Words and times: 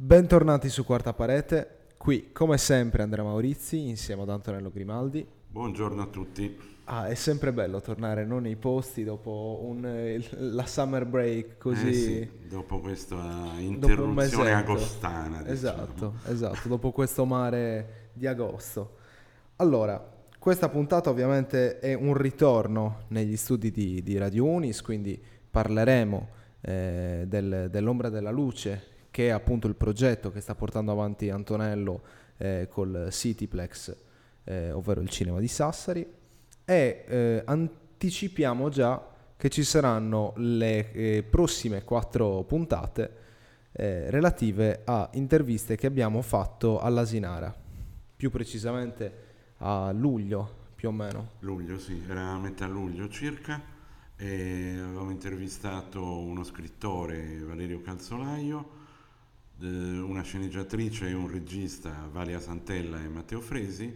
Bentornati 0.00 0.68
su 0.68 0.84
Quarta 0.84 1.12
Parete, 1.12 1.86
qui 1.96 2.30
come 2.30 2.56
sempre 2.56 3.02
Andrea 3.02 3.24
Maurizi 3.24 3.88
insieme 3.88 4.22
ad 4.22 4.30
Antonello 4.30 4.70
Grimaldi. 4.70 5.26
Buongiorno 5.48 6.00
a 6.00 6.06
tutti. 6.06 6.56
Ah, 6.84 7.08
è 7.08 7.16
sempre 7.16 7.52
bello 7.52 7.80
tornare 7.80 8.24
non 8.24 8.42
nei 8.42 8.54
posti 8.54 9.02
dopo 9.02 9.58
un, 9.64 10.22
la 10.36 10.66
summer 10.66 11.04
break 11.04 11.58
così. 11.58 11.88
Eh 11.88 11.92
sì, 11.94 12.30
dopo 12.48 12.78
questa 12.78 13.16
dopo 13.16 13.58
interruzione 13.58 14.14
mesetto. 14.14 14.70
agostana. 14.72 15.38
diciamo. 15.38 15.52
Esatto, 15.52 16.14
esatto, 16.28 16.68
dopo 16.68 16.92
questo 16.92 17.24
mare 17.24 18.10
di 18.12 18.28
agosto. 18.28 18.98
Allora, 19.56 20.00
questa 20.38 20.68
puntata 20.68 21.10
ovviamente 21.10 21.80
è 21.80 21.94
un 21.94 22.14
ritorno 22.14 23.00
negli 23.08 23.36
studi 23.36 23.72
di, 23.72 24.00
di 24.04 24.16
Radio 24.16 24.44
Unis, 24.44 24.80
quindi 24.80 25.20
parleremo 25.50 26.28
eh, 26.60 27.24
del- 27.26 27.66
dell'ombra 27.68 28.08
della 28.10 28.30
luce, 28.30 28.94
che 29.18 29.26
è 29.26 29.30
appunto 29.30 29.66
il 29.66 29.74
progetto 29.74 30.30
che 30.30 30.40
sta 30.40 30.54
portando 30.54 30.92
avanti 30.92 31.28
Antonello 31.28 32.02
eh, 32.36 32.68
col 32.70 33.08
Cityplex, 33.10 33.96
eh, 34.44 34.70
ovvero 34.70 35.00
il 35.00 35.08
cinema 35.08 35.40
di 35.40 35.48
Sassari, 35.48 36.06
e 36.64 37.04
eh, 37.08 37.42
anticipiamo 37.44 38.68
già 38.68 39.04
che 39.36 39.48
ci 39.48 39.64
saranno 39.64 40.34
le 40.36 40.92
eh, 40.92 41.24
prossime 41.28 41.82
quattro 41.82 42.44
puntate 42.44 43.12
eh, 43.72 44.08
relative 44.08 44.82
a 44.84 45.10
interviste 45.14 45.74
che 45.74 45.88
abbiamo 45.88 46.22
fatto 46.22 46.78
all'Asinara, 46.78 47.52
più 48.14 48.30
precisamente 48.30 49.12
a 49.56 49.90
luglio 49.90 50.66
più 50.76 50.90
o 50.90 50.92
meno. 50.92 51.30
Luglio, 51.40 51.76
sì, 51.80 52.04
era 52.08 52.38
metà 52.38 52.68
luglio 52.68 53.08
circa. 53.08 53.60
E 54.16 54.76
avevamo 54.78 55.10
intervistato 55.10 56.20
uno 56.20 56.44
scrittore, 56.44 57.38
Valerio 57.40 57.80
Calzolaio, 57.80 58.77
una 59.66 60.22
sceneggiatrice 60.22 61.08
e 61.08 61.14
un 61.14 61.30
regista, 61.30 62.08
Valia 62.10 62.40
Santella 62.40 63.02
e 63.02 63.08
Matteo 63.08 63.40
Fresi, 63.40 63.94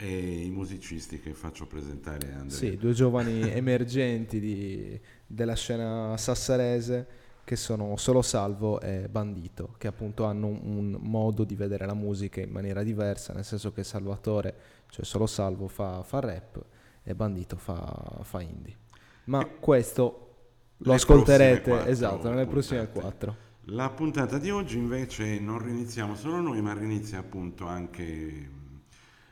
e 0.00 0.44
i 0.44 0.50
musicisti 0.50 1.18
che 1.18 1.34
faccio 1.34 1.66
presentare 1.66 2.32
Andrea. 2.32 2.48
Sì, 2.48 2.76
due 2.76 2.92
giovani 2.92 3.40
emergenti 3.50 4.38
di- 4.38 5.00
della 5.26 5.56
scena 5.56 6.16
sassarese 6.16 7.06
che 7.42 7.56
sono 7.56 7.96
Solo 7.96 8.22
Salvo 8.22 8.80
e 8.80 9.08
Bandito, 9.08 9.74
che 9.78 9.88
appunto 9.88 10.24
hanno 10.24 10.46
un, 10.46 10.60
un 10.62 10.98
modo 11.00 11.44
di 11.44 11.56
vedere 11.56 11.86
la 11.86 11.94
musica 11.94 12.40
in 12.40 12.50
maniera 12.50 12.82
diversa, 12.82 13.32
nel 13.32 13.44
senso 13.44 13.72
che 13.72 13.82
Salvatore, 13.82 14.54
cioè 14.90 15.04
Solo 15.04 15.26
Salvo, 15.26 15.66
fa, 15.66 16.02
fa 16.02 16.20
rap 16.20 16.62
e 17.02 17.14
Bandito 17.14 17.56
fa, 17.56 18.20
fa 18.22 18.42
indie. 18.42 18.76
Ma 19.24 19.46
questo 19.46 20.26
lo 20.76 20.92
ascolterete, 20.92 21.86
esatto, 21.86 22.28
nelle 22.28 22.46
prossime 22.46 22.88
quattro. 22.88 23.46
La 23.72 23.90
puntata 23.90 24.38
di 24.38 24.48
oggi 24.48 24.78
invece 24.78 25.38
non 25.40 25.62
riniziamo 25.62 26.16
solo 26.16 26.40
noi, 26.40 26.62
ma 26.62 26.72
rinizia 26.72 27.18
appunto 27.18 27.66
anche 27.66 28.02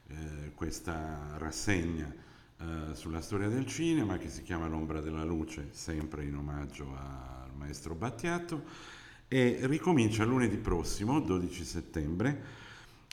eh, 0.08 0.52
questa 0.54 1.36
rassegna 1.38 2.14
eh, 2.58 2.94
sulla 2.94 3.22
storia 3.22 3.48
del 3.48 3.66
cinema 3.66 4.18
che 4.18 4.28
si 4.28 4.42
chiama 4.42 4.66
L'ombra 4.66 5.00
della 5.00 5.24
luce, 5.24 5.68
sempre 5.70 6.24
in 6.24 6.36
omaggio 6.36 6.94
al 6.94 7.50
maestro 7.56 7.94
Battiato, 7.94 8.64
e 9.26 9.60
ricomincia 9.62 10.26
lunedì 10.26 10.58
prossimo, 10.58 11.18
12 11.20 11.64
settembre, 11.64 12.42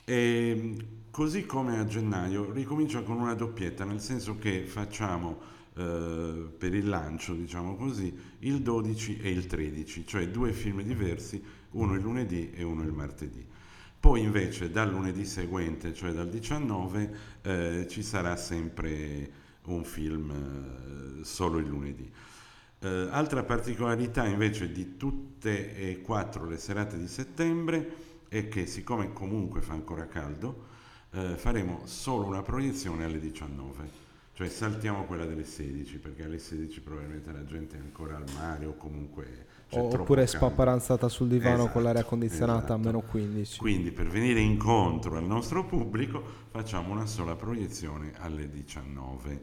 e 0.04 0.76
così 1.10 1.46
come 1.46 1.78
a 1.78 1.86
gennaio 1.86 2.52
ricomincia 2.52 3.00
con 3.00 3.16
una 3.16 3.32
doppietta, 3.32 3.86
nel 3.86 4.02
senso 4.02 4.36
che 4.36 4.66
facciamo 4.66 5.40
eh, 5.76 6.46
per 6.56 6.74
il 6.74 6.88
lancio, 6.88 7.34
diciamo 7.34 7.76
così, 7.76 8.16
il 8.40 8.62
12 8.62 9.18
e 9.20 9.30
il 9.30 9.46
13, 9.46 10.06
cioè 10.06 10.28
due 10.28 10.52
film 10.52 10.82
diversi, 10.82 11.42
uno 11.72 11.94
il 11.94 12.00
lunedì 12.00 12.50
e 12.52 12.62
uno 12.62 12.82
il 12.82 12.92
martedì. 12.92 13.44
Poi 13.98 14.20
invece 14.20 14.70
dal 14.70 14.90
lunedì 14.90 15.24
seguente, 15.24 15.94
cioè 15.94 16.12
dal 16.12 16.28
19, 16.28 17.16
eh, 17.42 17.86
ci 17.88 18.02
sarà 18.02 18.36
sempre 18.36 19.42
un 19.64 19.82
film 19.84 21.20
eh, 21.20 21.24
solo 21.24 21.58
il 21.58 21.66
lunedì. 21.66 22.10
Eh, 22.80 23.08
altra 23.10 23.44
particolarità 23.44 24.26
invece 24.26 24.70
di 24.70 24.96
tutte 24.96 25.74
e 25.74 26.02
quattro 26.02 26.46
le 26.46 26.58
serate 26.58 26.98
di 26.98 27.08
settembre 27.08 28.02
è 28.28 28.48
che 28.48 28.66
siccome 28.66 29.12
comunque 29.12 29.62
fa 29.62 29.72
ancora 29.72 30.06
caldo, 30.06 30.66
eh, 31.12 31.36
faremo 31.36 31.82
solo 31.86 32.26
una 32.26 32.42
proiezione 32.42 33.04
alle 33.04 33.20
19. 33.20 34.03
Cioè 34.36 34.48
saltiamo 34.48 35.04
quella 35.04 35.26
delle 35.26 35.44
16 35.44 35.98
perché 35.98 36.24
alle 36.24 36.38
16 36.38 36.80
probabilmente 36.80 37.30
la 37.30 37.44
gente 37.44 37.76
è 37.76 37.78
ancora 37.78 38.16
al 38.16 38.24
mare 38.34 38.66
o 38.66 38.74
comunque 38.76 39.46
c'è 39.68 39.76
troppo 39.76 40.02
Oppure 40.02 40.24
caldo. 40.24 40.38
spapparanzata 40.38 41.08
sul 41.08 41.28
divano 41.28 41.56
con 41.56 41.66
Esatto, 41.66 41.80
l'aria 41.80 42.04
condizionata 42.04 42.58
a 42.58 42.62
esatto. 42.62 42.78
meno 42.78 43.00
15. 43.02 43.58
Quindi 43.58 43.92
per 43.92 44.08
venire 44.08 44.40
incontro 44.40 45.16
al 45.16 45.24
nostro 45.24 45.64
pubblico 45.64 46.20
facciamo 46.50 46.92
una 46.92 47.06
sola 47.06 47.36
proiezione 47.36 48.12
alle 48.18 48.50
19, 48.50 49.42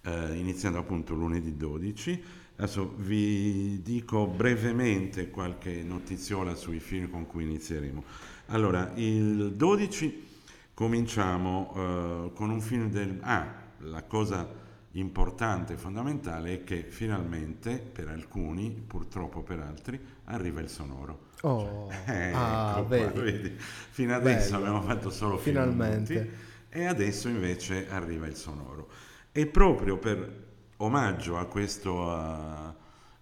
eh, 0.00 0.34
iniziando 0.36 0.78
appunto 0.78 1.12
lunedì 1.12 1.54
12. 1.54 2.22
Adesso 2.56 2.94
vi 2.96 3.82
dico 3.82 4.26
brevemente 4.26 5.28
qualche 5.28 5.82
notiziola 5.82 6.54
sui 6.54 6.80
film 6.80 7.10
con 7.10 7.26
cui 7.26 7.44
inizieremo. 7.44 8.02
Allora, 8.46 8.92
il 8.94 9.52
12 9.52 10.26
cominciamo 10.72 11.72
eh, 11.76 12.30
con 12.34 12.48
un 12.48 12.60
film 12.62 12.88
del... 12.88 13.18
Ah, 13.20 13.60
la 13.82 14.02
cosa 14.04 14.48
importante 14.92 15.74
e 15.74 15.76
fondamentale 15.76 16.52
è 16.54 16.64
che 16.64 16.84
finalmente 16.84 17.78
per 17.78 18.08
alcuni, 18.08 18.70
purtroppo 18.70 19.42
per 19.42 19.60
altri, 19.60 19.98
arriva 20.24 20.60
il 20.60 20.68
sonoro. 20.68 21.30
Oh, 21.42 22.00
Eh, 22.06 22.30
ah, 22.32 22.74
ecco 22.78 22.84
qua, 22.86 23.10
vedi. 23.10 23.54
Fino 23.58 24.14
adesso 24.14 24.52
Bello. 24.52 24.56
abbiamo 24.58 24.82
fatto 24.82 25.10
solo 25.10 25.38
Finalmente. 25.38 26.30
e 26.68 26.84
adesso 26.86 27.28
invece 27.28 27.88
arriva 27.90 28.26
il 28.26 28.36
sonoro. 28.36 28.88
E 29.32 29.46
proprio 29.46 29.98
per 29.98 30.50
omaggio 30.78 31.38
a 31.38 31.46
questo 31.46 31.94
uh, 31.94 32.74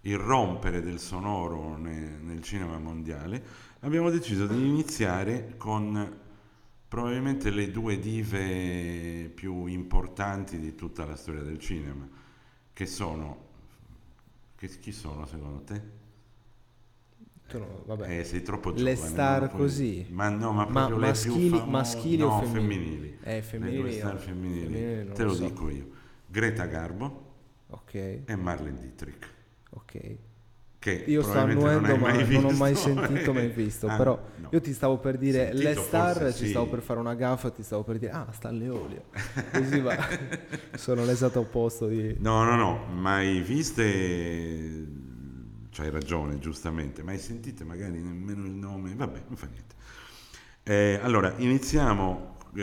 irrompere 0.03 0.81
del 0.83 0.99
sonoro 0.99 1.77
ne- 1.77 2.19
nel 2.21 2.43
cinema 2.43 2.79
mondiale, 2.79 3.43
abbiamo 3.81 4.11
deciso 4.11 4.47
di 4.47 4.67
iniziare 4.67 5.55
con 5.57 6.19
probabilmente 6.91 7.51
le 7.51 7.71
due 7.71 8.01
dive 8.01 9.31
più 9.33 9.67
importanti 9.67 10.59
di 10.59 10.75
tutta 10.75 11.05
la 11.07 11.15
storia 11.15 11.43
del 11.43 11.59
cinema, 11.61 12.09
che 12.73 12.87
sono... 12.87 13.47
Che, 14.57 14.67
chi 14.81 14.91
sono 14.93 15.25
secondo 15.25 15.63
te? 15.63 15.83
Tu 17.47 17.59
no, 17.59 17.83
vabbè. 17.87 18.19
Eh, 18.19 18.25
sei 18.25 18.43
troppo 18.43 18.71
Le 18.71 18.77
giovane. 18.77 18.97
star 18.97 19.41
lo 19.43 19.49
puoi 19.49 19.61
così. 19.61 20.07
Ma 20.11 20.29
no, 20.31 20.53
ma 20.53 20.67
Ma 20.67 20.89
le 20.89 20.97
maschili, 20.97 21.49
famose- 21.49 21.71
maschili 21.71 22.17
no, 22.19 22.27
o 22.27 22.43
femminili? 22.43 22.85
femminili? 22.85 23.19
Eh, 23.23 23.35
Le 23.37 23.43
femminili. 23.43 23.81
due 23.83 23.93
star 23.93 24.19
femminili. 24.19 24.63
Femminili 24.75 25.13
Te 25.13 25.23
lo 25.25 25.35
so. 25.35 25.45
dico 25.47 25.69
io. 25.71 25.89
Greta 26.27 26.67
Garbo 26.67 27.29
Ok, 27.69 27.95
e 28.25 28.37
Marlene 28.37 28.81
Dietrich. 28.81 29.29
ok. 29.71 30.19
Che 30.81 31.05
Io 31.09 31.23
sto 31.23 31.37
annuendo, 31.39 31.89
non 31.89 32.01
ma 32.01 32.11
non 32.11 32.45
ho 32.47 32.51
mai 32.53 32.75
sentito, 32.75 33.35
mai 33.35 33.49
visto. 33.49 33.87
Ah, 33.91 33.97
però 33.97 34.19
no. 34.37 34.49
io 34.51 34.61
ti 34.63 34.73
stavo 34.73 34.97
per 34.97 35.19
dire 35.19 35.49
Sentito 35.49 35.69
le 35.69 35.75
star, 35.75 36.33
ci 36.33 36.45
sì. 36.45 36.49
stavo 36.49 36.69
per 36.69 36.81
fare 36.81 36.99
una 37.01 37.15
gaffa 37.15 37.51
ti 37.51 37.63
stavo 37.63 37.83
per 37.83 37.99
dire, 37.99 38.13
ah, 38.13 38.27
sta 38.33 38.51
le 38.51 38.69
olio. 38.71 39.05
Così 39.53 39.79
va. 39.81 39.95
Sono 40.75 41.05
l'esatto 41.05 41.41
opposto 41.41 41.87
di... 41.87 42.17
No, 42.21 42.45
no, 42.45 42.57
no, 42.57 42.87
mai 42.95 43.41
viste, 43.43 44.87
c'hai 45.71 45.91
ragione, 45.91 46.39
giustamente, 46.39 47.03
mai 47.03 47.19
sentite 47.19 47.63
magari 47.63 48.01
nemmeno 48.01 48.47
il 48.47 48.53
nome, 48.53 48.95
vabbè, 48.95 49.23
non 49.27 49.37
fa 49.37 49.49
niente. 49.51 49.75
Eh, 50.63 50.99
allora, 51.03 51.35
iniziamo 51.37 52.37
eh, 52.55 52.63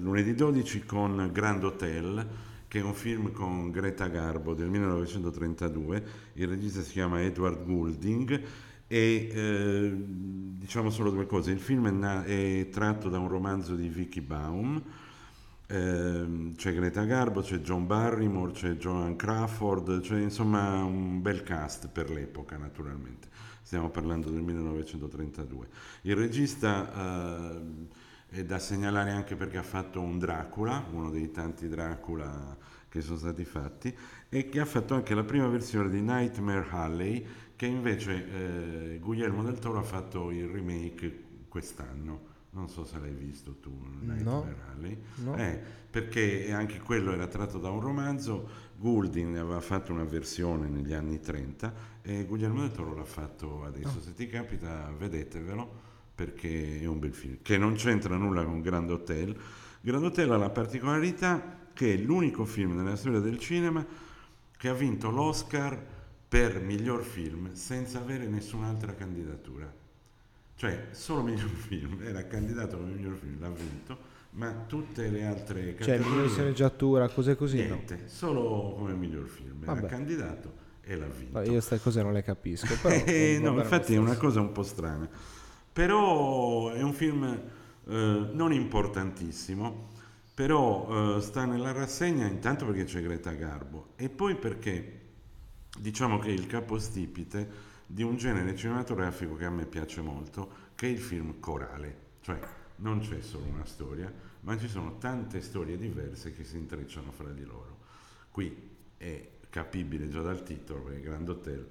lunedì 0.00 0.34
12 0.34 0.86
con 0.86 1.28
Grand 1.30 1.62
Hotel, 1.62 2.26
che 2.70 2.78
è 2.78 2.82
un 2.84 2.94
film 2.94 3.32
con 3.32 3.72
Greta 3.72 4.06
Garbo 4.06 4.54
del 4.54 4.70
1932, 4.70 6.04
il 6.34 6.46
regista 6.46 6.82
si 6.82 6.92
chiama 6.92 7.20
Edward 7.20 7.64
Goulding 7.64 8.42
e 8.86 9.28
eh, 9.32 9.92
diciamo 9.96 10.88
solo 10.90 11.10
due 11.10 11.26
cose, 11.26 11.50
il 11.50 11.58
film 11.58 11.88
è, 11.88 11.90
na- 11.90 12.22
è 12.22 12.68
tratto 12.70 13.08
da 13.08 13.18
un 13.18 13.26
romanzo 13.26 13.74
di 13.74 13.88
Vicky 13.88 14.20
Baum, 14.20 14.80
Ehm, 15.72 16.56
c'è 16.56 16.74
Greta 16.74 17.04
Garbo, 17.04 17.42
c'è 17.42 17.58
John 17.58 17.86
Barrymore, 17.86 18.52
c'è 18.52 18.72
Joan 18.72 19.14
Crawford, 19.14 20.00
c'è 20.00 20.18
insomma 20.20 20.82
un 20.82 21.22
bel 21.22 21.44
cast 21.44 21.88
per 21.88 22.10
l'epoca 22.10 22.56
naturalmente. 22.56 23.28
Stiamo 23.62 23.88
parlando 23.88 24.30
del 24.30 24.42
1932. 24.42 25.68
Il 26.02 26.16
regista 26.16 26.92
ehm, 26.92 27.86
è 28.30 28.44
da 28.44 28.60
segnalare 28.60 29.10
anche 29.10 29.34
perché 29.34 29.58
ha 29.58 29.62
fatto 29.62 30.00
un 30.00 30.18
Dracula, 30.18 30.86
uno 30.92 31.10
dei 31.10 31.32
tanti 31.32 31.68
Dracula 31.68 32.56
che 32.88 33.00
sono 33.00 33.18
stati 33.18 33.44
fatti, 33.44 33.94
e 34.28 34.48
che 34.48 34.60
ha 34.60 34.64
fatto 34.64 34.94
anche 34.94 35.14
la 35.14 35.24
prima 35.24 35.48
versione 35.48 35.90
di 35.90 36.00
Nightmare 36.00 36.66
Alley, 36.70 37.26
che 37.56 37.66
invece 37.66 38.94
eh, 38.94 38.98
Guillermo 38.98 39.42
del 39.42 39.58
Toro 39.58 39.78
ha 39.78 39.82
fatto 39.82 40.30
il 40.30 40.46
remake 40.46 41.24
quest'anno. 41.48 42.28
Non 42.52 42.68
so 42.68 42.84
se 42.84 42.98
l'hai 42.98 43.12
visto 43.12 43.56
tu, 43.56 43.76
Nightmare 44.00 44.56
Alley. 44.72 45.02
No. 45.16 45.36
Eh, 45.36 45.60
perché 45.90 46.52
anche 46.52 46.80
quello 46.80 47.12
era 47.12 47.26
tratto 47.26 47.58
da 47.58 47.70
un 47.70 47.80
romanzo, 47.80 48.48
Goulding 48.76 49.36
aveva 49.36 49.60
fatto 49.60 49.92
una 49.92 50.04
versione 50.04 50.68
negli 50.68 50.92
anni 50.92 51.20
30 51.20 51.74
e 52.02 52.24
Guglielmo 52.24 52.60
del 52.60 52.70
Toro 52.70 52.94
l'ha 52.94 53.04
fatto 53.04 53.64
adesso. 53.64 54.00
Se 54.00 54.14
ti 54.14 54.28
capita, 54.28 54.92
vedetevelo 54.96 55.88
perché 56.20 56.82
è 56.82 56.84
un 56.84 56.98
bel 56.98 57.14
film, 57.14 57.38
che 57.40 57.56
non 57.56 57.76
c'entra 57.76 58.14
nulla 58.14 58.44
con 58.44 58.60
Grand 58.60 58.90
Hotel. 58.90 59.34
Grand 59.80 60.04
Hotel 60.04 60.30
ha 60.30 60.36
la 60.36 60.50
particolarità 60.50 61.56
che 61.72 61.94
è 61.94 61.96
l'unico 61.96 62.44
film 62.44 62.76
nella 62.76 62.94
storia 62.94 63.20
del 63.20 63.38
cinema 63.38 63.82
che 64.54 64.68
ha 64.68 64.74
vinto 64.74 65.08
l'Oscar 65.08 65.82
per 66.28 66.60
miglior 66.60 67.04
film 67.04 67.54
senza 67.54 68.00
avere 68.00 68.26
nessun'altra 68.26 68.92
candidatura. 68.92 69.72
Cioè, 70.56 70.88
solo 70.90 71.22
miglior 71.22 71.48
film, 71.56 72.02
era 72.02 72.26
candidato 72.26 72.76
come 72.76 72.92
miglior 72.92 73.14
film, 73.14 73.40
l'ha 73.40 73.48
vinto, 73.48 73.96
ma 74.32 74.52
tutte 74.66 75.08
le 75.08 75.24
altre 75.24 75.62
cioè, 75.62 75.74
categorie... 75.74 76.02
Cioè, 76.02 76.10
miglior 76.10 76.30
sceneggiatura, 76.30 77.08
cose 77.08 77.34
così, 77.34 77.56
niente, 77.56 77.94
no? 77.94 78.08
solo 78.08 78.74
come 78.76 78.92
miglior 78.92 79.26
film, 79.26 79.62
era 79.62 79.72
Vabbè. 79.72 79.86
candidato 79.86 80.52
e 80.82 80.96
l'ha 80.96 81.06
vinto. 81.06 81.40
Io 81.40 81.52
queste 81.52 81.80
cose 81.80 82.02
non 82.02 82.12
le 82.12 82.22
capisco. 82.22 82.74
Però 82.82 82.94
eh, 83.06 83.38
no, 83.40 83.58
infatti 83.58 83.94
è 83.94 83.96
una 83.96 84.18
cosa 84.18 84.40
un 84.40 84.52
po' 84.52 84.62
strana. 84.62 85.38
Però 85.80 86.72
è 86.72 86.82
un 86.82 86.92
film 86.92 87.24
eh, 87.24 88.28
non 88.32 88.52
importantissimo, 88.52 89.88
però 90.34 91.16
eh, 91.16 91.22
sta 91.22 91.46
nella 91.46 91.72
rassegna 91.72 92.26
intanto 92.26 92.66
perché 92.66 92.84
c'è 92.84 93.00
Greta 93.00 93.30
Garbo 93.32 93.92
e 93.96 94.10
poi 94.10 94.36
perché 94.36 95.00
diciamo 95.78 96.18
che 96.18 96.28
è 96.28 96.32
il 96.32 96.46
capostipite 96.46 97.48
di 97.86 98.02
un 98.02 98.18
genere 98.18 98.54
cinematografico 98.54 99.36
che 99.36 99.46
a 99.46 99.50
me 99.50 99.64
piace 99.64 100.02
molto, 100.02 100.50
che 100.74 100.86
è 100.86 100.90
il 100.90 100.98
film 100.98 101.40
corale, 101.40 101.96
cioè 102.20 102.38
non 102.76 103.00
c'è 103.00 103.22
solo 103.22 103.46
una 103.46 103.64
storia, 103.64 104.12
ma 104.40 104.58
ci 104.58 104.68
sono 104.68 104.98
tante 104.98 105.40
storie 105.40 105.78
diverse 105.78 106.34
che 106.34 106.44
si 106.44 106.58
intrecciano 106.58 107.10
fra 107.10 107.30
di 107.30 107.44
loro. 107.46 107.78
Qui 108.30 108.54
è 108.98 109.30
capibile 109.48 110.10
già 110.10 110.20
dal 110.20 110.42
titolo, 110.42 110.82
perché 110.82 111.00
Grand 111.00 111.26
Hotel 111.26 111.66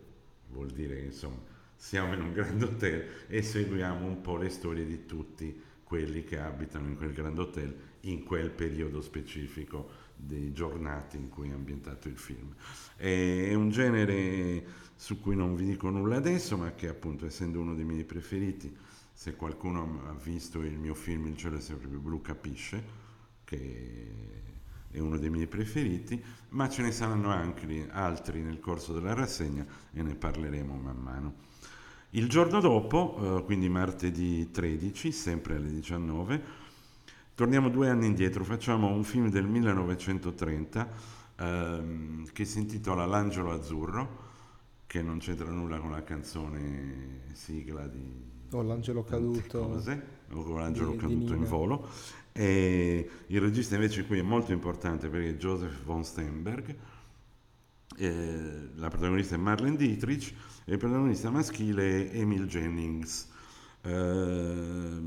vuol 0.47 0.71
dire 0.71 0.95
che 0.95 1.05
insomma 1.05 1.57
siamo 1.81 2.13
in 2.13 2.21
un 2.21 2.33
Grand 2.33 2.61
Hotel 2.61 3.25
e 3.27 3.41
seguiamo 3.41 4.05
un 4.05 4.19
po' 4.19 4.35
le 4.35 4.49
storie 4.49 4.85
di 4.85 5.05
tutti 5.05 5.63
quelli 5.81 6.25
che 6.25 6.37
abitano 6.37 6.87
in 6.89 6.97
quel 6.97 7.13
Grand 7.13 7.39
Hotel 7.39 7.73
in 8.01 8.23
quel 8.23 8.51
periodo 8.51 9.01
specifico 9.01 9.89
di 10.13 10.51
giornate 10.51 11.15
in 11.15 11.29
cui 11.29 11.49
è 11.49 11.53
ambientato 11.53 12.09
il 12.09 12.17
film. 12.17 12.53
È 12.97 13.53
un 13.53 13.69
genere 13.69 14.63
su 14.97 15.21
cui 15.21 15.37
non 15.37 15.55
vi 15.55 15.65
dico 15.65 15.89
nulla 15.89 16.17
adesso, 16.17 16.57
ma 16.57 16.75
che 16.75 16.89
appunto 16.89 17.25
essendo 17.25 17.61
uno 17.61 17.73
dei 17.73 17.85
miei 17.85 18.03
preferiti, 18.03 18.75
se 19.13 19.35
qualcuno 19.35 20.03
ha 20.05 20.13
visto 20.13 20.61
il 20.61 20.77
mio 20.77 20.93
film 20.93 21.27
Il 21.27 21.37
cielo 21.37 21.57
è 21.57 21.61
sempre 21.61 21.87
più 21.87 22.01
blu 22.01 22.21
capisce 22.21 23.07
che 23.45 24.11
è 24.91 24.99
uno 24.99 25.17
dei 25.17 25.29
miei 25.29 25.47
preferiti, 25.47 26.21
ma 26.49 26.67
ce 26.67 26.81
ne 26.81 26.91
saranno 26.91 27.29
anche 27.29 27.87
altri 27.89 28.41
nel 28.41 28.59
corso 28.59 28.91
della 28.93 29.13
rassegna 29.13 29.65
e 29.93 30.03
ne 30.03 30.15
parleremo 30.15 30.75
man 30.75 30.97
mano. 30.97 31.47
Il 32.11 32.27
giorno 32.27 32.59
dopo, 32.59 33.37
eh, 33.39 33.43
quindi 33.43 33.69
martedì 33.69 34.49
13, 34.49 35.11
sempre 35.11 35.55
alle 35.55 35.69
19, 35.69 36.41
torniamo 37.35 37.69
due 37.69 37.89
anni 37.89 38.07
indietro, 38.07 38.43
facciamo 38.43 38.87
un 38.87 39.03
film 39.03 39.29
del 39.29 39.45
1930 39.45 40.89
ehm, 41.37 42.31
che 42.33 42.45
si 42.45 42.59
intitola 42.59 43.05
L'angelo 43.05 43.51
azzurro, 43.51 44.27
che 44.87 45.01
non 45.01 45.19
c'entra 45.19 45.51
nulla 45.51 45.77
con 45.77 45.91
la 45.91 46.03
canzone 46.03 47.21
sigla 47.33 47.87
di... 47.87 48.27
O 48.51 48.63
l'angelo 48.63 49.03
caduto. 49.03 49.67
Cose, 49.67 50.03
o 50.31 50.43
con 50.43 50.59
l'angelo 50.59 50.91
di, 50.91 50.97
caduto 50.97 51.33
di 51.33 51.39
in 51.39 51.45
volo 51.45 51.87
e 52.31 53.09
il 53.27 53.41
regista 53.41 53.75
invece 53.75 54.05
qui 54.05 54.19
è 54.19 54.21
molto 54.21 54.53
importante 54.53 55.09
perché 55.09 55.31
è 55.31 55.33
Joseph 55.33 55.83
von 55.83 56.03
Steinberg, 56.03 56.75
eh, 57.99 58.69
la 58.75 58.87
protagonista 58.87 59.35
è 59.35 59.37
Marlene 59.37 59.75
Dietrich 59.75 60.33
e 60.63 60.71
il 60.71 60.77
protagonista 60.77 61.29
maschile 61.29 62.09
è 62.09 62.17
Emil 62.17 62.47
Jennings. 62.47 63.27
Eh, 63.81 65.01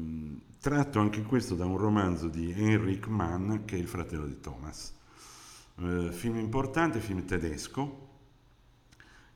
tratto 0.61 1.01
anche 1.01 1.23
questo 1.23 1.55
da 1.55 1.65
un 1.65 1.79
romanzo 1.79 2.29
di 2.29 2.53
Heinrich 2.53 3.07
Mann 3.07 3.65
che 3.65 3.77
è 3.77 3.79
il 3.79 3.89
fratello 3.89 4.27
di 4.27 4.39
Thomas. 4.41 4.95
Eh, 5.79 6.11
film 6.13 6.37
importante, 6.37 7.01
film 7.01 7.25
tedesco, 7.25 8.09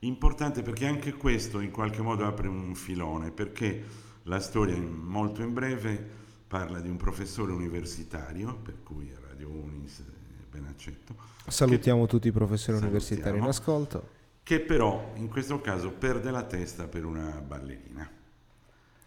importante 0.01 0.61
perché 0.61 0.87
anche 0.87 1.15
questo 1.15 1.61
in 1.61 1.71
qualche 1.71 2.03
modo 2.03 2.27
apre 2.27 2.49
un 2.49 2.75
filone, 2.75 3.31
perché 3.31 3.85
la 4.25 4.41
storia 4.41 4.77
molto 4.77 5.41
in 5.41 5.55
breve 5.55 6.25
parla 6.47 6.81
di 6.81 6.91
un 6.91 6.97
professore 6.97 7.53
universitario, 7.53 8.55
per 8.55 8.83
cui 8.83 9.11
Radio 9.27 9.49
Unis 9.49 10.05
ben 10.57 10.67
accetto. 10.67 11.15
Salutiamo 11.47 12.03
che, 12.03 12.09
tutti 12.09 12.29
i 12.29 12.33
professori 12.33 12.79
universitari 12.79 13.39
in 13.39 13.45
ascolto. 13.45 14.15
Che 14.43 14.61
però 14.61 15.13
in 15.17 15.29
questo 15.29 15.61
caso 15.61 15.91
perde 15.91 16.31
la 16.31 16.43
testa 16.43 16.87
per 16.87 17.05
una 17.05 17.43
ballerina. 17.47 18.11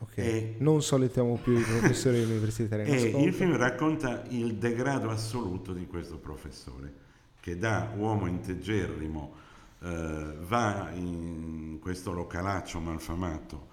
Ok, 0.02 0.18
e, 0.18 0.56
non 0.60 0.82
salutiamo 0.82 1.36
più 1.42 1.58
i 1.58 1.64
professori 1.64 2.22
universitari 2.22 2.88
in 2.88 2.96
ascolto. 2.96 3.18
E 3.20 3.24
il 3.24 3.34
film 3.34 3.58
racconta 3.58 4.24
il 4.30 4.56
degrado 4.56 5.10
assoluto 5.10 5.74
di 5.74 5.88
questo 5.88 6.18
professore, 6.18 6.94
che 7.40 7.58
da 7.58 7.92
uomo 7.96 8.28
integerrimo 8.28 9.36
eh, 9.82 10.36
va 10.42 10.92
in 10.94 11.80
questo 11.82 12.12
localaccio 12.12 12.80
malfamato 12.80 13.68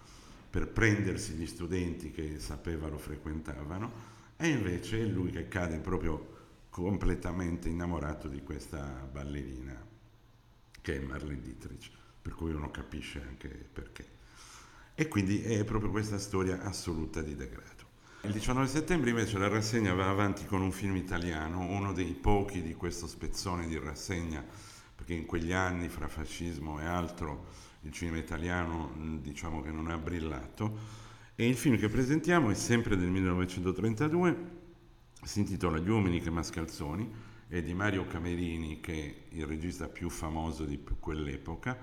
per 0.49 0.69
prendersi 0.69 1.35
gli 1.35 1.47
studenti 1.47 2.11
che 2.11 2.39
sapeva 2.39 2.89
lo 2.89 2.97
frequentavano 2.97 4.15
e 4.37 4.49
invece 4.49 5.01
è 5.01 5.05
lui 5.05 5.31
che 5.31 5.49
cade 5.49 5.79
proprio 5.79 6.36
completamente 6.77 7.71
innamorato 7.71 8.29
di 8.29 8.43
questa 8.43 9.09
ballerina 9.11 9.83
che 10.83 10.97
è 10.97 11.01
Marlene 11.01 11.41
Dietrich, 11.41 11.91
per 12.21 12.35
cui 12.35 12.53
uno 12.53 12.71
capisce 12.71 13.25
anche 13.27 13.49
perché. 13.49 14.07
E 14.95 15.09
quindi 15.09 15.41
è 15.41 15.65
proprio 15.65 15.91
questa 15.91 16.19
storia 16.19 16.61
assoluta 16.61 17.23
di 17.23 17.35
degrado. 17.35 17.85
Il 18.25 18.33
19 18.33 18.67
settembre 18.67 19.09
invece 19.09 19.39
la 19.39 19.49
rassegna 19.49 19.95
va 19.95 20.11
avanti 20.11 20.45
con 20.45 20.61
un 20.61 20.71
film 20.71 20.97
italiano, 20.97 21.61
uno 21.61 21.95
dei 21.95 22.13
pochi 22.13 22.61
di 22.61 22.75
questo 22.75 23.07
spezzone 23.07 23.67
di 23.67 23.79
rassegna, 23.79 24.45
perché 24.95 25.15
in 25.15 25.25
quegli 25.25 25.53
anni 25.53 25.89
fra 25.89 26.09
fascismo 26.09 26.79
e 26.79 26.85
altro 26.85 27.47
il 27.85 27.93
cinema 27.93 28.19
italiano 28.19 28.93
diciamo 29.23 29.63
che 29.63 29.71
non 29.71 29.89
ha 29.89 29.97
brillato 29.97 30.79
e 31.37 31.49
il 31.49 31.57
film 31.57 31.79
che 31.79 31.89
presentiamo 31.89 32.51
è 32.51 32.55
sempre 32.55 32.99
del 32.99 33.09
1932 33.09 34.65
si 35.27 35.41
intitola 35.41 35.79
Gli 35.79 35.89
uomini 35.89 36.21
che 36.21 36.31
mascalzoni 36.31 37.11
è 37.49 37.61
di 37.61 37.75
Mario 37.75 38.07
Camerini 38.07 38.79
che 38.81 39.27
è 39.29 39.35
il 39.35 39.45
regista 39.45 39.89
più 39.89 40.09
famoso 40.09 40.65
di 40.65 40.81
quell'epoca 41.01 41.77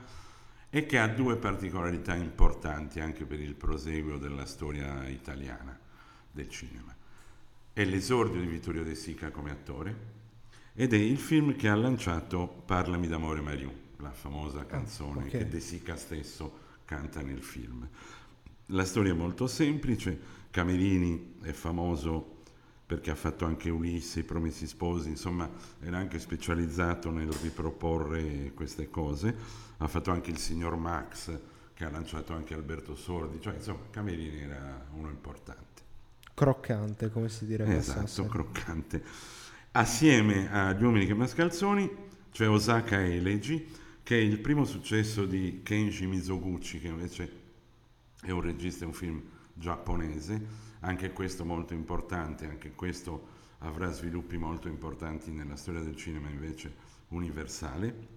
e 0.69 0.85
che 0.85 0.97
ha 0.97 1.07
due 1.07 1.35
particolarità 1.35 2.15
importanti 2.15 3.01
anche 3.01 3.25
per 3.25 3.41
il 3.41 3.53
proseguo 3.53 4.17
della 4.17 4.45
storia 4.45 5.07
italiana 5.09 5.77
del 6.31 6.49
cinema. 6.49 6.95
È 7.73 7.83
l'esordio 7.83 8.39
di 8.39 8.47
Vittorio 8.47 8.83
De 8.83 8.95
Sica 8.95 9.29
come 9.29 9.51
attore 9.51 10.11
ed 10.73 10.93
è 10.93 10.97
il 10.97 11.17
film 11.17 11.55
che 11.55 11.67
ha 11.67 11.75
lanciato 11.75 12.47
Parlami 12.65 13.07
d'amore 13.07 13.41
Mariù 13.41 13.71
la 13.97 14.11
famosa 14.11 14.61
ah, 14.61 14.65
canzone 14.65 15.23
ah, 15.23 15.27
okay. 15.27 15.39
che 15.41 15.47
De 15.49 15.59
Sica 15.59 15.97
stesso 15.97 16.59
canta 16.85 17.21
nel 17.21 17.43
film. 17.43 17.87
La 18.67 18.85
storia 18.85 19.11
è 19.11 19.15
molto 19.15 19.47
semplice, 19.47 20.17
Camerini 20.49 21.35
è 21.41 21.51
famoso 21.51 22.33
perché 22.85 23.11
ha 23.11 23.15
fatto 23.15 23.45
anche 23.45 23.69
Ulisse, 23.69 24.19
i 24.19 24.23
Promessi 24.23 24.67
Sposi, 24.67 25.09
insomma 25.09 25.49
era 25.79 25.97
anche 25.97 26.19
specializzato 26.19 27.09
nel 27.11 27.31
riproporre 27.31 28.51
queste 28.53 28.89
cose, 28.89 29.35
ha 29.77 29.87
fatto 29.87 30.11
anche 30.11 30.31
il 30.31 30.37
signor 30.37 30.75
Max 30.75 31.39
che 31.73 31.85
ha 31.85 31.89
lanciato 31.89 32.33
anche 32.33 32.53
Alberto 32.53 32.95
Sordi, 32.95 33.41
cioè 33.41 33.55
insomma 33.55 33.79
Camerini 33.89 34.41
era 34.41 34.85
uno 34.93 35.09
importante. 35.09 35.81
Croccante, 36.33 37.11
come 37.11 37.29
si 37.29 37.45
direbbe. 37.45 37.77
Esatto, 37.77 38.25
croccante. 38.25 39.03
Assieme 39.71 40.51
agli 40.51 40.83
uomini 40.83 41.05
che 41.05 41.13
mascalzoni, 41.13 41.89
cioè 42.31 42.49
Osaka 42.49 43.03
Elegy, 43.03 43.67
che 44.03 44.17
è 44.17 44.21
il 44.21 44.39
primo 44.39 44.65
successo 44.65 45.25
di 45.25 45.61
Kenji 45.63 46.05
Mizoguchi, 46.05 46.79
che 46.79 46.87
invece 46.87 47.41
è 48.21 48.31
un 48.31 48.41
regista, 48.41 48.85
un 48.85 48.93
film 48.93 49.21
giapponese, 49.53 50.71
anche 50.83 51.11
questo 51.11 51.45
molto 51.45 51.73
importante, 51.73 52.47
anche 52.47 52.71
questo 52.71 53.41
avrà 53.59 53.91
sviluppi 53.91 54.37
molto 54.37 54.67
importanti 54.67 55.31
nella 55.31 55.55
storia 55.55 55.81
del 55.81 55.95
cinema 55.95 56.29
invece 56.29 56.91
universale 57.09 58.07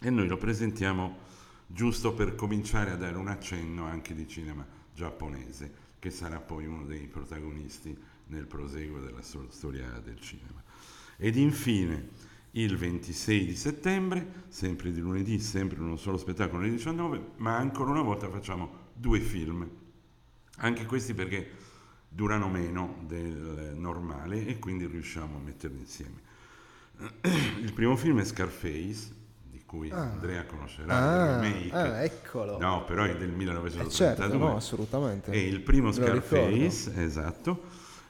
e 0.00 0.10
noi 0.10 0.28
lo 0.28 0.36
presentiamo 0.36 1.18
giusto 1.66 2.14
per 2.14 2.34
cominciare 2.34 2.92
a 2.92 2.96
dare 2.96 3.16
un 3.16 3.28
accenno 3.28 3.84
anche 3.84 4.14
di 4.14 4.28
cinema 4.28 4.66
giapponese, 4.94 5.86
che 5.98 6.10
sarà 6.10 6.38
poi 6.40 6.66
uno 6.66 6.84
dei 6.84 7.06
protagonisti 7.08 7.96
nel 8.26 8.46
proseguo 8.46 9.00
della 9.00 9.22
storia 9.22 9.88
del 9.98 10.20
cinema. 10.20 10.62
Ed 11.16 11.36
infine 11.36 12.10
il 12.52 12.76
26 12.76 13.44
di 13.44 13.56
settembre, 13.56 14.44
sempre 14.48 14.92
di 14.92 15.00
lunedì, 15.00 15.40
sempre 15.40 15.80
uno 15.80 15.96
solo 15.96 16.16
spettacolo 16.16 16.62
alle 16.62 16.70
19, 16.70 17.30
ma 17.36 17.56
ancora 17.56 17.90
una 17.90 18.02
volta 18.02 18.30
facciamo 18.30 18.86
due 18.94 19.18
film, 19.18 19.68
anche 20.58 20.86
questi 20.86 21.12
perché 21.12 21.66
durano 22.08 22.48
meno 22.48 22.96
del 23.06 23.72
normale 23.76 24.46
e 24.46 24.58
quindi 24.58 24.86
riusciamo 24.86 25.36
a 25.36 25.40
metterli 25.40 25.78
insieme. 25.78 26.20
Il 27.60 27.72
primo 27.72 27.96
film 27.96 28.20
è 28.20 28.24
Scarface 28.24 29.14
di 29.48 29.62
cui 29.64 29.90
Ah. 29.90 30.10
Andrea 30.12 30.44
conoscerà 30.46 30.94
Ah, 30.96 31.36
il 31.46 31.52
remake. 31.52 31.72
ah, 31.76 32.02
eccolo. 32.02 32.58
No, 32.58 32.84
però 32.84 33.04
è 33.04 33.16
del 33.16 33.30
Eh, 33.30 33.36
1932. 33.36 33.90
certo, 33.90 34.36
no, 34.36 34.56
assolutamente. 34.56 35.30
È 35.30 35.36
il 35.36 35.60
primo 35.60 35.92
Scarface, 35.92 36.92
esatto, 37.02 37.62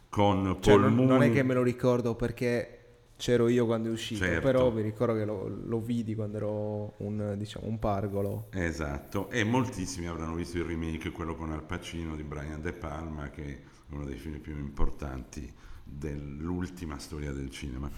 con 0.09 0.57
Cioè, 0.61 0.73
Paul 0.75 0.81
non, 0.83 0.95
non 0.95 1.07
Mooney. 1.07 1.31
è 1.31 1.33
che 1.33 1.43
me 1.43 1.55
lo 1.55 1.63
ricordo 1.63 2.15
perché 2.15 2.73
c'ero 3.17 3.49
io 3.49 3.67
quando 3.67 3.89
è 3.89 3.93
uscito, 3.93 4.25
Certo. 4.25 4.41
però 4.41 4.71
mi 4.71 4.81
ricordo 4.81 5.15
che 5.15 5.25
lo, 5.25 5.49
lo 5.49 5.81
vidi 5.81 6.15
quando 6.15 6.37
ero 6.37 6.95
un, 6.99 7.35
diciamo, 7.37 7.67
un 7.67 7.79
pargolo. 7.81 8.47
Esatto, 8.53 9.29
e 9.31 9.43
moltissimi 9.45 10.07
avranno 10.07 10.35
visto 10.35 10.57
il 10.59 10.65
remake, 10.65 11.11
quello 11.11 11.35
con 11.35 11.51
Al 11.51 11.65
Pacino 11.65 12.15
di 12.15 12.23
Brian 12.23 12.63
De 12.63 12.73
Palma, 12.73 13.29
che 13.31 13.63
uno 13.91 14.05
dei 14.05 14.17
film 14.17 14.39
più 14.41 14.57
importanti 14.57 15.53
dell'ultima 15.83 16.99
storia 16.99 17.33
del 17.33 17.51
cinema. 17.51 17.91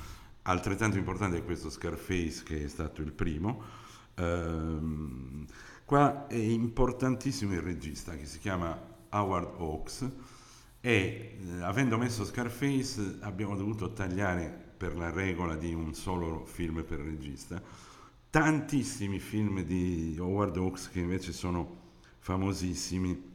Altrettanto 0.43 0.97
importante 0.97 1.39
è 1.39 1.45
questo 1.45 1.71
Scarface, 1.71 2.43
che 2.45 2.65
è 2.65 2.69
stato 2.69 3.03
il 3.03 3.13
primo. 3.13 3.63
Ehm, 4.15 5.47
qua 5.85 6.27
è 6.27 6.37
importantissimo 6.37 7.53
il 7.55 7.61
regista, 7.61 8.17
che 8.17 8.27
si 8.27 8.39
chiama 8.39 8.79
Howard 9.11 9.61
Hawks, 9.61 10.09
e 10.81 11.39
eh, 11.39 11.61
avendo 11.63 11.99
messo 11.99 12.25
Scarface 12.25 13.19
abbiamo 13.21 13.57
dovuto 13.57 13.93
tagliare 13.93 14.69
per 14.77 14.97
la 14.97 15.11
regola 15.11 15.57
di 15.57 15.75
un 15.75 15.93
solo 15.93 16.47
film 16.47 16.83
per 16.85 17.01
regista 17.01 17.63
tantissimi 18.31 19.19
film 19.19 19.63
di 19.63 20.17
Howard 20.19 20.57
Hawks 20.57 20.89
che 20.89 21.01
invece 21.01 21.33
sono 21.33 21.79
famosissimi 22.21 23.30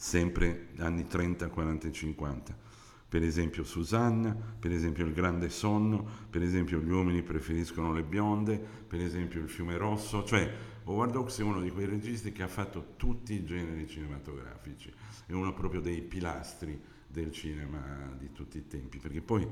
sempre 0.00 0.68
anni 0.78 1.08
30, 1.08 1.48
40 1.48 1.88
e 1.88 1.92
50 1.92 2.66
per 3.08 3.22
esempio 3.22 3.64
Susanna, 3.64 4.36
per 4.58 4.70
esempio 4.70 5.06
Il 5.06 5.14
Grande 5.14 5.48
Sonno, 5.48 6.06
per 6.28 6.42
esempio 6.42 6.78
Gli 6.78 6.90
uomini 6.90 7.22
preferiscono 7.22 7.92
le 7.92 8.02
bionde, 8.02 8.58
per 8.58 9.00
esempio 9.00 9.40
Il 9.40 9.48
fiume 9.48 9.78
rosso, 9.78 10.24
cioè 10.24 10.52
Howard 10.84 11.16
Hawks 11.16 11.38
è 11.38 11.42
uno 11.42 11.60
di 11.62 11.70
quei 11.70 11.86
registi 11.86 12.32
che 12.32 12.42
ha 12.42 12.48
fatto 12.48 12.92
tutti 12.96 13.32
i 13.32 13.44
generi 13.44 13.88
cinematografici, 13.88 14.92
è 15.24 15.32
uno 15.32 15.54
proprio 15.54 15.80
dei 15.80 16.02
pilastri 16.02 16.78
del 17.06 17.32
cinema 17.32 18.14
di 18.18 18.30
tutti 18.32 18.58
i 18.58 18.66
tempi, 18.66 18.98
perché 18.98 19.22
poi 19.22 19.46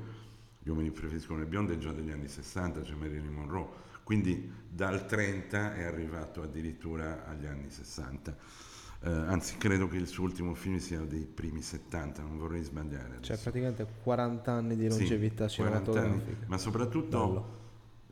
Gli 0.58 0.68
uomini 0.68 0.90
preferiscono 0.90 1.38
le 1.38 1.46
bionde 1.46 1.74
è 1.74 1.78
già 1.78 1.92
degli 1.92 2.10
anni 2.10 2.28
60, 2.28 2.82
c'è 2.82 2.94
Marilyn 2.94 3.32
Monroe, 3.32 3.68
quindi 4.02 4.52
dal 4.68 5.06
30 5.06 5.74
è 5.74 5.84
arrivato 5.84 6.42
addirittura 6.42 7.24
agli 7.24 7.46
anni 7.46 7.70
60. 7.70 8.75
Eh, 9.00 9.10
anzi, 9.10 9.56
credo 9.58 9.88
che 9.88 9.96
il 9.96 10.06
suo 10.08 10.24
ultimo 10.24 10.54
film 10.54 10.78
sia 10.78 11.00
dei 11.00 11.26
primi 11.26 11.62
70, 11.62 12.22
non 12.22 12.38
vorrei 12.38 12.62
sbagliare. 12.62 13.18
Cioè 13.20 13.36
adesso. 13.36 13.38
praticamente 13.38 13.86
40 14.02 14.52
anni 14.52 14.76
di 14.76 14.88
Sì, 14.88 14.88
longevità 14.88 15.48
40 15.54 16.02
anni, 16.02 16.22
cinematografica. 16.22 16.46
ma 16.46 16.58
soprattutto 16.58 17.54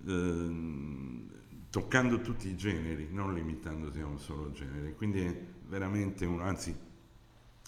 ehm, 0.07 1.31
toccando 1.71 2.21
tutti 2.21 2.49
i 2.49 2.57
generi, 2.57 3.09
non 3.11 3.35
limitandosi 3.35 4.01
a 4.01 4.07
un 4.07 4.19
solo 4.19 4.53
genere. 4.53 4.95
Quindi 4.95 5.21
è 5.23 5.41
veramente 5.69 6.25
un, 6.27 6.41
anzi, 6.41 6.75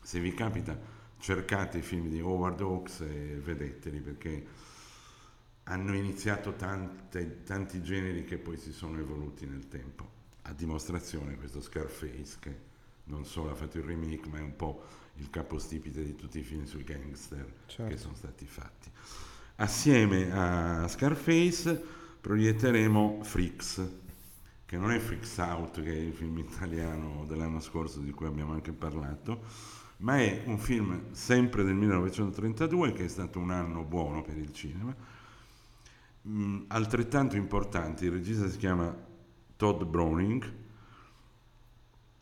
se 0.03 0.21
vi 0.21 0.35
capita, 0.35 0.79
cercate 1.19 1.79
i 1.79 1.83
film 1.83 2.09
di 2.09 2.21
Howard 2.21 2.61
Hawks 2.61 3.01
e 3.01 3.41
vedeteli 3.43 4.01
perché 4.01 4.47
hanno 5.65 5.95
iniziato 5.95 6.55
tante- 6.55 7.43
tanti 7.45 7.83
generi 7.83 8.25
che 8.25 8.39
poi 8.39 8.57
si 8.57 8.73
sono 8.73 8.99
evoluti 8.99 9.47
nel 9.47 9.67
tempo. 9.69 10.15
A 10.43 10.53
dimostrazione 10.53 11.37
questo 11.37 11.61
Scarface 11.61 12.37
che 12.39 12.57
non 13.07 13.25
solo 13.25 13.51
ha 13.51 13.55
fatto 13.55 13.79
il 13.79 13.85
remake 13.85 14.29
ma 14.29 14.39
è 14.39 14.43
un 14.43 14.57
po' 14.57 14.83
il 15.17 15.31
capostipite 15.31 16.05
di 16.05 16.15
tutti 16.15 16.39
i 16.39 16.43
film 16.43 16.65
sui 16.65 16.85
gangster 16.85 17.51
Certo. 17.67 17.91
che 17.93 17.99
sono 17.99 18.15
stati 18.15 18.47
fatti. 18.47 18.91
Assieme 19.57 20.31
a 20.33 20.87
Scarface 20.89 21.83
proietteremo 22.21 23.21
Freaks, 23.23 23.89
che 24.67 24.77
non 24.77 24.91
è 24.91 24.99
Freaks 24.99 25.39
Out, 25.39 25.83
che 25.83 25.93
è 25.93 25.97
il 25.97 26.13
film 26.13 26.37
italiano 26.39 27.25
dell'anno 27.27 27.61
scorso 27.61 28.01
di 28.01 28.11
cui 28.11 28.27
abbiamo 28.27 28.53
anche 28.53 28.73
parlato, 28.73 29.43
ma 29.99 30.19
è 30.19 30.43
un 30.45 30.59
film 30.59 31.13
sempre 31.13 31.63
del 31.65 31.75
1932 31.75 32.93
che 32.93 33.05
è 33.07 33.09
stato 33.09 33.39
un 33.39 33.51
anno 33.51 33.83
buono 33.85 34.21
per 34.21 34.37
il 34.37 34.53
cinema. 34.53 34.95
Mm, 36.29 36.65
altrettanto 36.69 37.37
importante, 37.37 38.05
il 38.05 38.11
regista 38.11 38.49
si 38.51 38.59
chiama 38.59 38.95
Todd 39.57 39.83
Browning, 39.85 40.53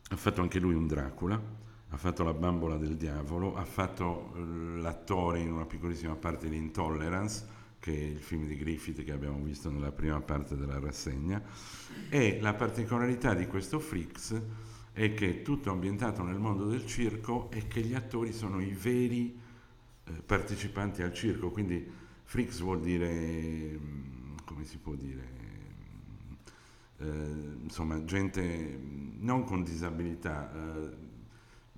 ha 0.09 0.15
fatto 0.15 0.41
anche 0.41 0.59
lui 0.59 0.73
un 0.73 0.87
Dracula, 0.87 1.41
ha 1.89 1.97
fatto 1.97 2.23
La 2.23 2.33
bambola 2.33 2.77
del 2.77 2.95
diavolo, 2.95 3.55
ha 3.55 3.65
fatto 3.65 4.33
eh, 4.35 4.79
l'attore 4.79 5.39
in 5.39 5.51
una 5.51 5.65
piccolissima 5.65 6.15
parte 6.15 6.49
di 6.49 6.57
Intolerance, 6.57 7.53
che 7.79 7.91
è 7.91 8.03
il 8.03 8.19
film 8.19 8.45
di 8.45 8.55
Griffith 8.57 9.03
che 9.03 9.11
abbiamo 9.11 9.41
visto 9.43 9.69
nella 9.69 9.91
prima 9.91 10.19
parte 10.21 10.55
della 10.55 10.79
rassegna, 10.79 11.41
e 12.09 12.39
la 12.41 12.53
particolarità 12.53 13.33
di 13.33 13.47
questo 13.47 13.79
Freaks 13.79 14.41
è 14.91 15.13
che 15.13 15.29
è 15.29 15.41
tutto 15.41 15.71
ambientato 15.71 16.23
nel 16.23 16.39
mondo 16.39 16.65
del 16.65 16.85
circo 16.85 17.49
e 17.51 17.67
che 17.67 17.81
gli 17.81 17.93
attori 17.93 18.31
sono 18.31 18.61
i 18.61 18.71
veri 18.71 19.37
eh, 20.05 20.11
partecipanti 20.25 21.01
al 21.01 21.13
circo, 21.13 21.51
quindi 21.51 21.85
Freaks 22.23 22.59
vuol 22.61 22.81
dire, 22.81 23.77
mm, 23.77 24.35
come 24.45 24.65
si 24.65 24.77
può 24.77 24.93
dire, 24.93 25.34
eh, 26.97 27.05
insomma, 27.63 28.03
gente 28.05 28.41
mm, 28.41 29.23
non 29.23 29.43
con 29.43 29.63
disabilità, 29.63 30.51
eh, 30.53 31.03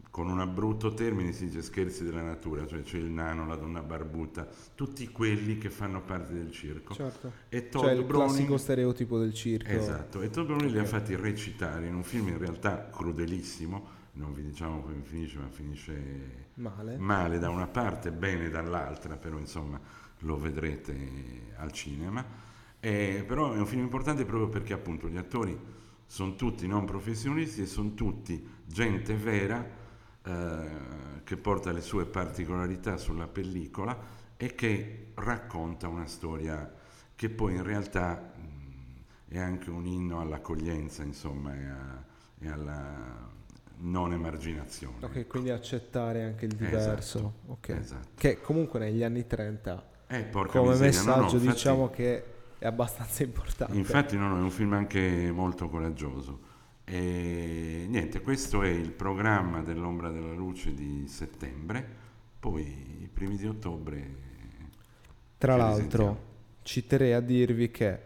con 0.10 0.30
un 0.30 0.52
brutto 0.54 0.94
termine 0.94 1.32
si 1.32 1.46
dice 1.46 1.62
scherzi 1.62 2.04
della 2.04 2.24
natura, 2.24 2.66
cioè 2.66 2.82
c'è 2.82 2.98
il 2.98 3.06
nano, 3.06 3.46
la 3.46 3.56
donna 3.56 3.82
barbuta, 3.84 4.48
tutti 4.74 5.08
quelli 5.10 5.58
che 5.58 5.70
fanno 5.70 6.02
parte 6.02 6.34
del 6.34 6.52
circo. 6.52 6.94
Certo. 6.96 7.32
E 7.50 7.70
Todd 7.70 7.84
Cioè 7.84 7.92
il 7.92 8.04
Browning- 8.04 8.32
classico 8.32 8.58
stereotipo 8.58 9.20
del 9.20 9.34
circo. 9.34 9.70
Esatto, 9.70 10.22
e 10.22 10.30
Todd 10.30 10.48
Browning 10.48 10.72
li 10.72 10.80
ha 10.80 10.86
fatti 10.86 11.16
recitare 11.16 11.86
in 11.86 11.94
un 11.94 12.04
film 12.04 12.30
in 12.30 12.38
realtà 12.40 12.90
crudelissimo, 12.90 13.96
non 14.14 14.34
vi 14.34 14.42
diciamo 14.44 14.82
come 14.82 15.02
finisce, 15.04 15.38
ma 15.38 15.50
finisce 15.50 16.46
Male. 16.56 16.98
male 16.98 17.38
da 17.38 17.50
una 17.50 17.68
parte, 17.68 18.12
bene 18.12 18.50
dall'altra, 18.50 19.18
però 19.18 19.38
insomma 19.38 19.80
lo 20.22 20.40
vedrete 20.40 20.96
al 21.58 21.72
cinema. 21.72 22.26
Eh, 22.80 23.24
però 23.28 23.54
è 23.54 23.58
un 23.58 23.66
film 23.66 23.82
importante 23.82 24.24
proprio 24.26 24.50
perché 24.50 24.74
appunto 24.74 25.08
gli 25.10 25.18
attori 25.18 25.58
sono 26.06 26.36
tutti 26.36 26.68
non 26.68 26.86
professionisti 26.86 27.62
e 27.62 27.66
sono 27.66 27.94
tutti 27.96 28.46
gente 28.66 29.14
vera 29.16 29.66
eh, 30.24 30.68
che 31.24 31.38
porta 31.38 31.72
le 31.72 31.82
sue 31.82 32.06
particolarità 32.06 32.98
sulla 32.98 33.28
pellicola 33.28 33.98
e 34.38 34.54
che 34.56 35.12
racconta 35.16 35.88
una 35.88 36.06
storia 36.06 36.72
che 37.16 37.30
poi 37.30 37.56
in 37.56 37.64
realtà 37.64 38.32
mh, 38.36 39.34
è 39.34 39.40
anche 39.40 39.70
un 39.72 39.86
inno 39.88 40.22
all'accoglienza, 40.22 41.02
insomma, 41.04 41.56
e, 41.56 41.66
a- 41.66 42.04
e 42.40 42.48
alla 42.48 43.28
non 43.80 44.14
emarginazione. 44.14 44.98
Ok, 45.02 45.28
quindi 45.28 45.50
accettare 45.50 46.24
anche 46.24 46.46
il 46.46 46.56
diverso. 46.56 47.34
Ok. 47.48 47.70
Esatto. 47.70 48.10
Che 48.16 48.40
comunque 48.42 48.80
negli 48.80 49.04
anni 49.04 49.26
30 49.28 49.84
Eh, 50.08 50.24
porca 50.24 50.60
come 50.60 50.72
miseria, 50.72 51.02
no, 51.02 51.06
no, 51.06 51.16
messaggio 51.18 51.36
infatti- 51.36 51.54
diciamo 51.56 51.90
che 51.90 52.24
è 52.60 52.66
abbastanza 52.66 53.24
importante. 53.24 53.78
Infatti 53.78 54.18
no, 54.18 54.28
no, 54.30 54.38
è 54.38 54.42
un 54.42 54.52
film 54.52 54.74
anche 54.74 55.32
molto 55.32 55.70
coraggioso. 55.70 56.56
E 56.84 57.86
niente, 57.90 58.22
questo 58.22 58.64
è 58.64 58.70
il 58.70 58.92
programma 58.92 59.62
dell'ombra 59.62 60.10
della 60.10 60.34
luce 60.34 60.74
di 60.74 61.06
settembre, 61.08 61.86
poi 62.40 62.64
i 63.02 63.10
primi 63.12 63.36
di 63.36 63.46
ottobre. 63.46 64.26
Tra 65.38 65.56
l'altro 65.56 66.26
ci 66.64 66.88
terrei 66.88 67.14
a 67.14 67.20
dirvi 67.20 67.70
che 67.70 68.00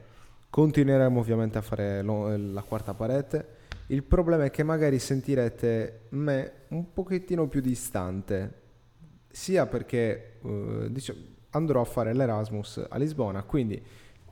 continueremo 0.50 1.20
ovviamente 1.20 1.58
a 1.58 1.62
fare 1.62 2.02
lo- 2.02 2.36
la 2.36 2.62
quarta 2.64 2.94
parete. 2.94 3.60
Il 3.88 4.04
problema 4.04 4.46
è 4.46 4.52
che 4.52 4.64
magari 4.64 5.00
sentirete 5.00 6.08
me 6.10 6.52
un 6.70 6.92
pochettino 6.92 7.48
più 7.48 7.62
distante, 7.62 8.60
sia 9.30 9.66
perché 9.66 10.40
eh, 10.44 10.88
diciamo, 10.90 11.20
andrò 11.52 11.82
a 11.82 11.86
fare 11.86 12.14
l'Erasmus 12.14 12.86
a 12.90 12.98
Lisbona, 12.98 13.44
quindi 13.44 13.82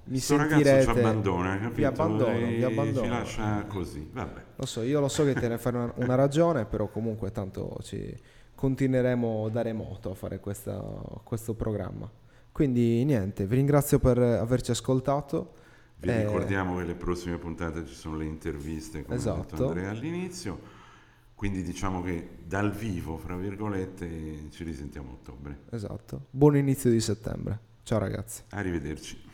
mi 0.05 0.11
Questo 0.13 0.37
sentirete... 0.37 0.69
ragazzo 0.71 0.93
ci 0.93 0.99
abbandona, 0.99 1.57
capito? 1.57 1.75
Vi 1.75 1.83
abbandono, 1.85 2.31
E 2.37 2.45
vi 2.55 2.63
abbandono. 2.63 3.05
Ci 3.05 3.09
lascia 3.11 3.65
così, 3.65 4.09
vabbè. 4.11 4.43
Lo 4.55 4.65
so, 4.65 4.81
io 4.81 4.99
lo 4.99 5.07
so 5.07 5.23
che 5.23 5.33
te 5.33 5.47
ne 5.47 5.57
fai 5.57 5.73
una, 5.73 5.91
una 5.95 6.15
ragione, 6.15 6.65
però 6.65 6.87
comunque 6.87 7.31
tanto 7.31 7.77
ci 7.81 8.15
continueremo 8.55 9.49
da 9.49 9.61
remoto 9.61 10.11
a 10.11 10.15
fare 10.15 10.39
questa- 10.39 10.81
questo 11.23 11.53
programma. 11.53 12.09
Quindi 12.51 13.03
niente, 13.05 13.45
vi 13.45 13.55
ringrazio 13.55 13.99
per 13.99 14.17
averci 14.17 14.71
ascoltato. 14.71 15.53
Vi 15.97 16.09
Eh, 16.09 16.25
ricordiamo 16.25 16.77
che 16.77 16.83
le 16.85 16.95
prossime 16.95 17.37
puntate 17.37 17.85
ci 17.85 17.93
sono 17.93 18.17
le 18.17 18.25
interviste, 18.25 19.03
come 19.03 19.15
ha 19.15 19.17
Esatto. 19.17 19.55
detto 19.55 19.67
Andrea 19.67 19.89
all'inizio. 19.91 20.77
Quindi 21.35 21.61
diciamo 21.63 22.01
che 22.01 22.37
dal 22.45 22.71
vivo, 22.71 23.15
fra 23.17 23.35
virgolette, 23.37 24.49
ci 24.49 24.63
risentiamo 24.65 25.09
a 25.09 25.13
ottobre. 25.13 25.59
Esatto. 25.71 26.25
Buon 26.29 26.57
inizio 26.57 26.89
di 26.89 26.99
settembre. 26.99 27.59
Ciao 27.83 27.97
ragazzi. 27.99 28.43
Arrivederci. 28.49 29.27